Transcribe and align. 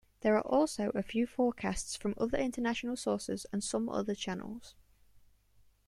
There 0.21 0.35
are 0.35 0.41
also 0.41 0.89
a 0.95 1.03
few 1.03 1.27
forecasts 1.27 1.95
from 1.95 2.15
other 2.17 2.39
International 2.39 2.95
sources 2.97 3.45
and 3.53 3.63
some 3.63 3.87
other 3.87 4.15
channels. 4.15 4.73